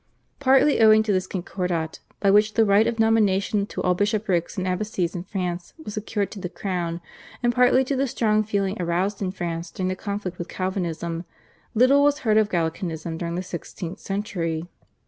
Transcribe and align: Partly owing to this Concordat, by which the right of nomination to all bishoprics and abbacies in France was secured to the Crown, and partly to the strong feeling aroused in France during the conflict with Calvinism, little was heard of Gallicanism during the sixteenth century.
Partly 0.39 0.79
owing 0.79 1.03
to 1.03 1.13
this 1.13 1.27
Concordat, 1.27 1.99
by 2.19 2.31
which 2.31 2.55
the 2.55 2.65
right 2.65 2.87
of 2.87 2.97
nomination 2.97 3.67
to 3.67 3.83
all 3.83 3.93
bishoprics 3.93 4.57
and 4.57 4.65
abbacies 4.65 5.13
in 5.13 5.21
France 5.25 5.75
was 5.77 5.93
secured 5.93 6.31
to 6.31 6.39
the 6.39 6.49
Crown, 6.49 7.01
and 7.43 7.53
partly 7.53 7.83
to 7.83 7.95
the 7.95 8.07
strong 8.07 8.43
feeling 8.43 8.75
aroused 8.81 9.21
in 9.21 9.29
France 9.31 9.69
during 9.69 9.89
the 9.89 9.95
conflict 9.95 10.39
with 10.39 10.47
Calvinism, 10.47 11.23
little 11.75 12.01
was 12.01 12.17
heard 12.25 12.37
of 12.37 12.49
Gallicanism 12.49 13.19
during 13.19 13.35
the 13.35 13.43
sixteenth 13.43 13.99
century. 13.99 14.67